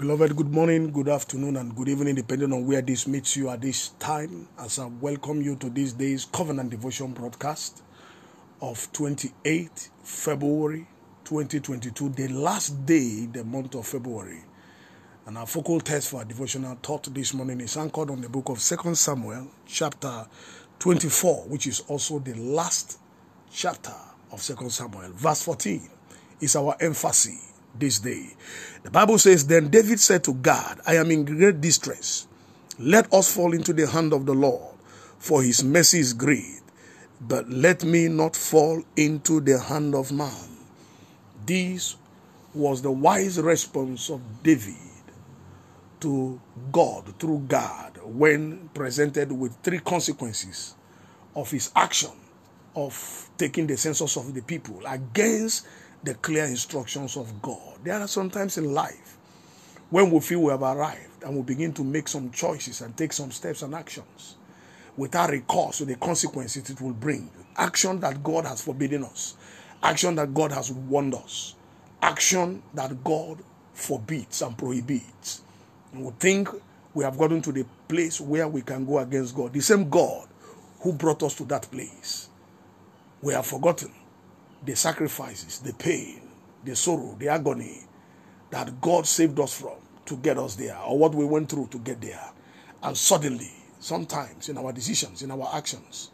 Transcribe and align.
Beloved, 0.00 0.34
good 0.34 0.50
morning, 0.50 0.90
good 0.92 1.10
afternoon, 1.10 1.58
and 1.58 1.76
good 1.76 1.90
evening, 1.90 2.14
depending 2.14 2.54
on 2.54 2.66
where 2.66 2.80
this 2.80 3.06
meets 3.06 3.36
you 3.36 3.50
at 3.50 3.60
this 3.60 3.90
time. 3.98 4.48
As 4.58 4.78
I 4.78 4.86
welcome 4.86 5.42
you 5.42 5.56
to 5.56 5.68
this 5.68 5.92
day's 5.92 6.24
Covenant 6.24 6.70
Devotion 6.70 7.12
broadcast 7.12 7.82
of 8.62 8.90
28 8.94 9.90
February 10.02 10.86
2022, 11.24 12.08
the 12.08 12.28
last 12.28 12.86
day, 12.86 13.26
the 13.26 13.44
month 13.44 13.74
of 13.74 13.86
February. 13.86 14.40
And 15.26 15.36
our 15.36 15.46
focal 15.46 15.80
text 15.80 16.08
for 16.12 16.20
our 16.20 16.24
devotional 16.24 16.78
thought 16.82 17.12
this 17.12 17.34
morning 17.34 17.60
is 17.60 17.76
anchored 17.76 18.08
on 18.08 18.22
the 18.22 18.30
book 18.30 18.48
of 18.48 18.58
2 18.58 18.94
Samuel, 18.94 19.48
chapter 19.66 20.26
24, 20.78 21.44
which 21.48 21.66
is 21.66 21.80
also 21.88 22.20
the 22.20 22.32
last 22.36 22.98
chapter 23.52 23.92
of 24.32 24.42
2 24.42 24.70
Samuel. 24.70 25.10
Verse 25.12 25.42
14 25.42 25.90
is 26.40 26.56
our 26.56 26.74
emphasis 26.80 27.49
this 27.78 27.98
day. 27.98 28.34
The 28.82 28.90
Bible 28.90 29.18
says, 29.18 29.46
Then 29.46 29.68
David 29.68 30.00
said 30.00 30.24
to 30.24 30.34
God, 30.34 30.80
I 30.86 30.96
am 30.96 31.10
in 31.10 31.24
great 31.24 31.60
distress. 31.60 32.26
Let 32.78 33.12
us 33.12 33.34
fall 33.34 33.52
into 33.52 33.72
the 33.72 33.86
hand 33.86 34.12
of 34.12 34.26
the 34.26 34.34
Lord, 34.34 34.74
for 35.18 35.42
his 35.42 35.62
mercy 35.62 36.00
is 36.00 36.12
great. 36.12 36.62
But 37.20 37.50
let 37.50 37.84
me 37.84 38.08
not 38.08 38.34
fall 38.34 38.82
into 38.96 39.40
the 39.40 39.58
hand 39.58 39.94
of 39.94 40.10
man. 40.10 40.56
This 41.44 41.96
was 42.54 42.82
the 42.82 42.90
wise 42.90 43.38
response 43.38 44.10
of 44.10 44.20
David 44.42 44.74
to 46.00 46.40
God 46.72 47.14
through 47.18 47.44
God 47.46 47.98
when 48.02 48.70
presented 48.72 49.30
with 49.30 49.54
three 49.62 49.80
consequences 49.80 50.74
of 51.36 51.50
his 51.50 51.70
action 51.76 52.10
of 52.74 53.28
taking 53.36 53.66
the 53.66 53.76
census 53.76 54.16
of 54.16 54.32
the 54.34 54.42
people 54.42 54.80
against 54.86 55.66
the 56.02 56.14
clear 56.14 56.44
instructions 56.44 57.16
of 57.16 57.42
God. 57.42 57.78
There 57.84 57.98
are 57.98 58.08
sometimes 58.08 58.58
in 58.58 58.72
life 58.72 59.18
when 59.90 60.10
we 60.10 60.20
feel 60.20 60.40
we 60.42 60.50
have 60.50 60.62
arrived 60.62 61.22
and 61.22 61.36
we 61.36 61.42
begin 61.42 61.72
to 61.74 61.84
make 61.84 62.08
some 62.08 62.30
choices 62.30 62.80
and 62.80 62.96
take 62.96 63.12
some 63.12 63.30
steps 63.30 63.62
and 63.62 63.74
actions 63.74 64.36
without 64.96 65.30
recourse 65.30 65.78
to 65.78 65.84
the 65.84 65.96
consequences 65.96 66.70
it 66.70 66.80
will 66.80 66.92
bring. 66.92 67.30
Action 67.56 68.00
that 68.00 68.22
God 68.22 68.46
has 68.46 68.62
forbidden 68.62 69.04
us, 69.04 69.36
action 69.82 70.14
that 70.14 70.32
God 70.32 70.52
has 70.52 70.72
warned 70.72 71.14
us, 71.14 71.54
action 72.00 72.62
that 72.74 73.02
God 73.04 73.42
forbids 73.72 74.42
and 74.42 74.56
prohibits. 74.56 75.42
And 75.92 76.04
we 76.04 76.12
think 76.12 76.48
we 76.94 77.04
have 77.04 77.18
gotten 77.18 77.42
to 77.42 77.52
the 77.52 77.64
place 77.88 78.20
where 78.20 78.48
we 78.48 78.62
can 78.62 78.86
go 78.86 78.98
against 78.98 79.34
God. 79.34 79.52
The 79.52 79.60
same 79.60 79.88
God 79.90 80.28
who 80.80 80.92
brought 80.92 81.22
us 81.22 81.34
to 81.36 81.44
that 81.44 81.70
place. 81.70 82.28
We 83.20 83.34
have 83.34 83.46
forgotten 83.46 83.92
the 84.64 84.76
sacrifices, 84.76 85.60
the 85.60 85.72
pain, 85.74 86.20
the 86.64 86.76
sorrow, 86.76 87.16
the 87.18 87.28
agony 87.28 87.80
that 88.50 88.80
God 88.80 89.06
saved 89.06 89.38
us 89.40 89.58
from 89.58 89.78
to 90.06 90.16
get 90.16 90.38
us 90.38 90.56
there, 90.56 90.76
or 90.78 90.98
what 90.98 91.14
we 91.14 91.24
went 91.24 91.48
through 91.48 91.68
to 91.68 91.78
get 91.78 92.00
there. 92.00 92.30
And 92.82 92.96
suddenly, 92.96 93.50
sometimes 93.78 94.48
in 94.48 94.58
our 94.58 94.72
decisions, 94.72 95.22
in 95.22 95.30
our 95.30 95.48
actions, 95.54 96.10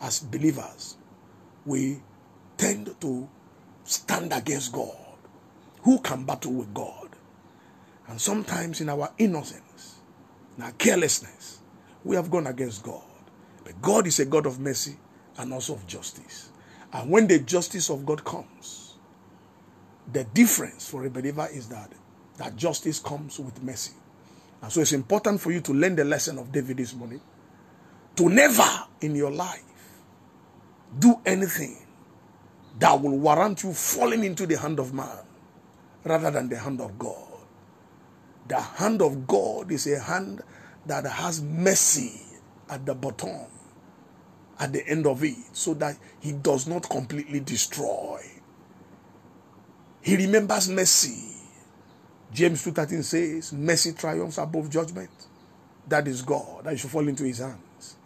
as 0.00 0.20
believers, 0.20 0.96
we 1.66 2.00
tend 2.56 2.94
to 3.00 3.28
stand 3.84 4.32
against 4.32 4.72
God. 4.72 4.96
Who 5.82 5.98
can 5.98 6.24
battle 6.24 6.52
with 6.52 6.72
God? 6.72 7.08
And 8.08 8.20
sometimes 8.20 8.80
in 8.80 8.88
our 8.88 9.12
innocence, 9.18 10.00
in 10.56 10.62
our 10.62 10.72
carelessness, 10.72 11.60
we 12.04 12.14
have 12.16 12.30
gone 12.30 12.46
against 12.46 12.84
God. 12.84 13.02
But 13.64 13.80
God 13.82 14.06
is 14.06 14.20
a 14.20 14.24
God 14.24 14.46
of 14.46 14.60
mercy 14.60 14.96
and 15.38 15.52
also 15.52 15.74
of 15.74 15.86
justice. 15.86 16.51
And 16.92 17.10
when 17.10 17.26
the 17.26 17.38
justice 17.38 17.90
of 17.90 18.04
God 18.04 18.24
comes, 18.24 18.96
the 20.12 20.24
difference 20.24 20.88
for 20.88 21.04
a 21.04 21.10
believer 21.10 21.48
is 21.52 21.68
that 21.68 21.92
that 22.38 22.56
justice 22.56 22.98
comes 22.98 23.38
with 23.38 23.62
mercy. 23.62 23.92
And 24.62 24.70
so 24.72 24.80
it's 24.80 24.92
important 24.92 25.40
for 25.40 25.52
you 25.52 25.60
to 25.62 25.72
learn 25.72 25.96
the 25.96 26.04
lesson 26.04 26.38
of 26.38 26.52
David 26.52 26.76
this 26.76 26.94
morning. 26.94 27.20
To 28.16 28.28
never 28.28 28.68
in 29.00 29.14
your 29.14 29.30
life 29.30 29.62
do 30.98 31.18
anything 31.24 31.78
that 32.78 33.00
will 33.00 33.18
warrant 33.18 33.62
you 33.62 33.72
falling 33.72 34.24
into 34.24 34.46
the 34.46 34.58
hand 34.58 34.78
of 34.78 34.92
man 34.92 35.18
rather 36.04 36.30
than 36.30 36.48
the 36.48 36.58
hand 36.58 36.80
of 36.80 36.98
God. 36.98 37.28
The 38.48 38.60
hand 38.60 39.02
of 39.02 39.26
God 39.26 39.70
is 39.72 39.86
a 39.86 39.98
hand 39.98 40.42
that 40.86 41.06
has 41.06 41.42
mercy 41.42 42.20
at 42.68 42.84
the 42.84 42.94
bottom 42.94 43.46
at 44.62 44.72
the 44.72 44.86
end 44.86 45.08
of 45.08 45.24
it 45.24 45.34
so 45.52 45.74
that 45.74 45.96
he 46.20 46.30
does 46.30 46.68
not 46.68 46.88
completely 46.88 47.40
destroy. 47.40 48.20
He 50.00 50.16
remembers 50.16 50.68
mercy. 50.68 51.34
James 52.32 52.64
2.13 52.64 53.02
says, 53.02 53.52
mercy 53.52 53.92
triumphs 53.92 54.38
above 54.38 54.70
judgment. 54.70 55.10
That 55.88 56.06
is 56.06 56.22
God, 56.22 56.64
that 56.64 56.78
should 56.78 56.90
fall 56.90 57.08
into 57.08 57.24
his 57.24 57.38
hands. 57.38 57.96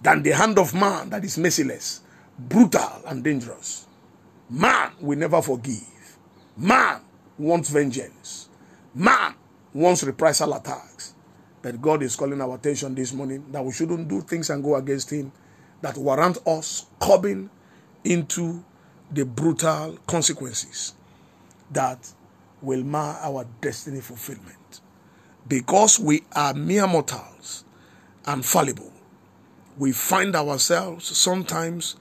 Than 0.00 0.22
the 0.22 0.30
hand 0.30 0.56
of 0.56 0.72
man 0.72 1.10
that 1.10 1.24
is 1.24 1.36
merciless, 1.36 2.02
brutal, 2.38 3.02
and 3.08 3.24
dangerous. 3.24 3.88
Man 4.48 4.92
will 5.00 5.18
never 5.18 5.42
forgive. 5.42 6.16
Man 6.56 7.00
wants 7.36 7.70
vengeance. 7.70 8.48
Man 8.94 9.34
wants 9.72 10.04
reprisal 10.04 10.54
attacks. 10.54 11.14
But 11.60 11.82
God 11.82 12.04
is 12.04 12.14
calling 12.14 12.40
our 12.40 12.54
attention 12.54 12.94
this 12.94 13.12
morning 13.12 13.46
that 13.50 13.64
we 13.64 13.72
shouldn't 13.72 14.06
do 14.06 14.20
things 14.20 14.50
and 14.50 14.62
go 14.62 14.76
against 14.76 15.10
him 15.10 15.32
that 15.84 15.98
warrant 15.98 16.38
us 16.46 16.86
coming 16.98 17.50
into 18.04 18.64
the 19.10 19.22
brutal 19.22 19.98
consequences 20.06 20.94
that 21.70 22.10
will 22.62 22.82
mar 22.82 23.18
our 23.20 23.46
destiny 23.60 24.00
fulfillment. 24.00 24.80
Because 25.46 26.00
we 26.00 26.22
are 26.32 26.54
mere 26.54 26.86
mortals 26.86 27.64
and 28.24 28.42
fallible, 28.42 28.94
we 29.76 29.92
find 29.92 30.34
ourselves 30.34 31.14
sometimes 31.18 31.96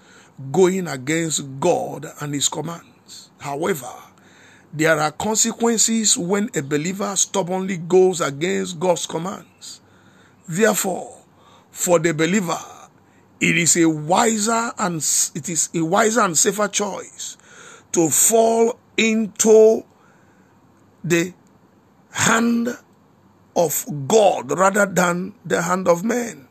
going 0.53 0.88
against 0.88 1.59
God 1.59 2.05
and 2.21 2.33
His 2.33 2.47
commands. 2.47 3.31
However, 3.39 3.91
there 4.71 4.97
are 4.97 5.11
consequences 5.11 6.17
when 6.17 6.50
a 6.55 6.61
believer 6.61 7.13
stubbornly 7.17 7.79
goes 7.79 8.21
against 8.21 8.79
God's 8.79 9.05
commands. 9.05 9.81
Therefore, 10.47 11.17
for 11.69 12.00
the 12.00 12.13
believer, 12.13 12.61
it 13.44 13.58
is 13.58 13.76
a 13.76 13.90
wiser 13.90 14.72
and 14.78 14.96
it 15.36 15.50
is 15.50 15.70
a 15.76 15.81
wiser 15.81 16.22
and 16.22 16.38
safer 16.38 16.70
choice 16.70 17.38
to 17.92 18.09
fall 18.09 18.80
into 18.96 19.84
the 21.04 21.34
hand 22.12 22.70
of 23.54 23.86
God 24.08 24.58
rather 24.58 24.86
than 24.86 25.34
the 25.44 25.62
hand 25.62 25.90
of 25.90 26.06
man 26.06 26.48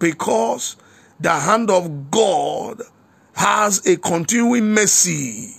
because 0.00 0.76
the 1.20 1.30
hand 1.30 1.70
of 1.70 2.10
God 2.10 2.82
has 3.36 3.86
a 3.86 3.96
continuing 3.96 4.74
mercy 4.74 5.54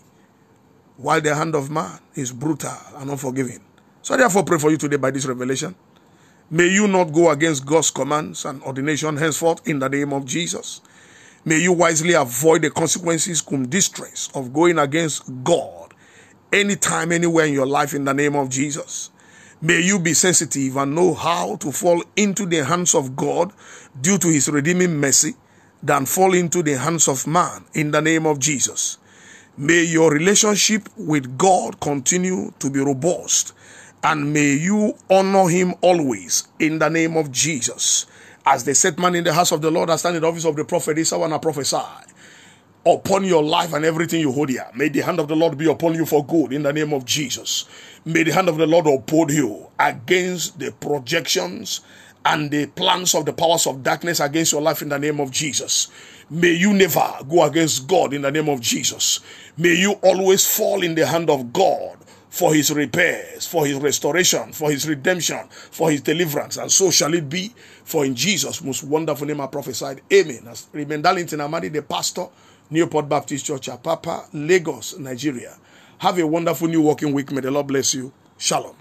while 0.97 1.21
the 1.21 1.33
hand 1.33 1.55
of 1.55 1.71
man 1.71 1.97
is 2.15 2.33
brutal 2.33 2.75
and 2.97 3.09
unforgiving. 3.09 3.61
So 4.01 4.17
therefore 4.17 4.43
pray 4.43 4.57
for 4.57 4.69
you 4.69 4.77
today 4.77 4.97
by 4.97 5.11
this 5.11 5.25
revelation 5.25 5.75
May 6.49 6.67
you 6.67 6.87
not 6.87 7.11
go 7.11 7.29
against 7.29 7.65
God's 7.65 7.91
commands 7.91 8.45
and 8.45 8.63
ordination 8.63 9.17
henceforth 9.17 9.67
in 9.67 9.79
the 9.79 9.89
name 9.89 10.13
of 10.13 10.23
Jesus. 10.23 10.79
May 11.43 11.57
you 11.57 11.73
wisely 11.73 12.13
avoid 12.13 12.61
the 12.61 12.71
consequences 12.71 13.41
cum 13.41 13.67
distress 13.67 14.29
of 14.33 14.53
going 14.53 14.79
against 14.79 15.25
God 15.43 15.93
anytime, 16.53 17.11
anywhere 17.11 17.47
in 17.47 17.53
your 17.53 17.67
life 17.67 17.93
in 17.93 18.05
the 18.05 18.13
name 18.13 18.35
of 18.37 18.49
Jesus. 18.49 19.09
May 19.61 19.81
you 19.81 19.99
be 19.99 20.13
sensitive 20.13 20.77
and 20.77 20.95
know 20.95 21.13
how 21.13 21.57
to 21.57 21.69
fall 21.69 22.01
into 22.15 22.45
the 22.45 22.63
hands 22.63 22.95
of 22.95 23.17
God 23.17 23.51
due 23.99 24.17
to 24.17 24.29
his 24.29 24.47
redeeming 24.47 24.97
mercy 25.01 25.33
than 25.83 26.05
fall 26.05 26.33
into 26.33 26.63
the 26.63 26.77
hands 26.77 27.09
of 27.09 27.27
man 27.27 27.65
in 27.73 27.91
the 27.91 28.01
name 28.01 28.25
of 28.25 28.39
Jesus. 28.39 28.99
May 29.57 29.83
your 29.83 30.11
relationship 30.11 30.87
with 30.95 31.37
God 31.37 31.81
continue 31.81 32.53
to 32.59 32.69
be 32.69 32.79
robust 32.79 33.53
and 34.03 34.33
may 34.33 34.53
you 34.53 34.95
honor 35.09 35.47
him 35.47 35.73
always 35.81 36.47
in 36.59 36.79
the 36.79 36.89
name 36.89 37.17
of 37.17 37.31
Jesus. 37.31 38.05
As 38.45 38.63
the 38.63 38.73
set 38.73 38.97
man 38.97 39.15
in 39.15 39.23
the 39.23 39.33
house 39.33 39.51
of 39.51 39.61
the 39.61 39.71
Lord, 39.71 39.89
I 39.89 39.97
stand 39.97 40.15
in 40.15 40.21
the 40.21 40.27
office 40.27 40.45
of 40.45 40.55
the 40.55 40.63
prophet 40.63 41.11
hour 41.11 41.25
and 41.25 41.33
I 41.33 41.37
prophesy 41.37 41.77
upon 42.85 43.25
your 43.25 43.43
life 43.43 43.73
and 43.73 43.83
everything 43.83 44.21
you 44.21 44.31
hold 44.31 44.49
here. 44.49 44.65
May 44.73 44.89
the 44.89 45.01
hand 45.01 45.19
of 45.19 45.27
the 45.27 45.35
Lord 45.35 45.57
be 45.57 45.69
upon 45.69 45.95
you 45.95 46.05
for 46.05 46.25
good 46.25 46.53
in 46.53 46.63
the 46.63 46.71
name 46.71 46.93
of 46.93 47.03
Jesus. 47.05 47.65
May 48.05 48.23
the 48.23 48.31
hand 48.31 48.47
of 48.47 48.57
the 48.57 48.67
Lord 48.67 48.87
uphold 48.87 49.31
you 49.31 49.67
against 49.77 50.59
the 50.59 50.71
projections 50.71 51.81
and 52.25 52.49
the 52.49 52.67
plans 52.67 53.15
of 53.15 53.25
the 53.25 53.33
powers 53.33 53.67
of 53.67 53.83
darkness 53.83 54.19
against 54.19 54.53
your 54.53 54.61
life 54.61 54.81
in 54.81 54.89
the 54.89 54.99
name 54.99 55.19
of 55.19 55.31
Jesus. 55.31 55.89
May 56.29 56.51
you 56.51 56.73
never 56.73 57.13
go 57.27 57.43
against 57.43 57.87
God 57.87 58.13
in 58.13 58.21
the 58.21 58.31
name 58.31 58.49
of 58.49 58.61
Jesus. 58.61 59.19
May 59.57 59.75
you 59.75 59.93
always 60.03 60.45
fall 60.45 60.83
in 60.83 60.95
the 60.95 61.05
hand 61.05 61.29
of 61.29 61.51
God 61.51 61.97
for 62.37 62.53
his 62.53 62.71
repairs, 62.71 63.47
for 63.47 63.65
his 63.65 63.77
restoration, 63.77 64.53
for 64.53 64.69
his 64.69 64.87
redemption, 64.87 65.47
for 65.49 65.89
his 65.89 66.01
deliverance. 66.01 66.57
And 66.57 66.71
so 66.71 66.91
shall 66.91 67.15
it 67.15 67.27
be. 67.27 67.51
For 67.83 68.05
in 68.05 68.13
Jesus' 68.13 68.61
most 68.61 68.83
wonderful 68.83 69.25
name 69.25 69.41
I 69.41 69.47
prophesied. 69.47 70.01
Amen. 70.13 70.47
As 70.47 70.67
Remain 70.71 71.01
Darlington 71.01 71.41
Amadi, 71.41 71.69
the 71.69 71.81
pastor, 71.81 72.27
Newport 72.69 73.09
Baptist 73.09 73.43
Church, 73.43 73.69
Apapa, 73.69 74.27
Lagos, 74.33 74.99
Nigeria. 74.99 75.57
Have 75.97 76.19
a 76.19 76.27
wonderful 76.27 76.67
new 76.67 76.83
working 76.83 77.11
week. 77.11 77.31
May 77.31 77.41
the 77.41 77.49
Lord 77.49 77.67
bless 77.67 77.95
you. 77.95 78.13
Shalom. 78.37 78.75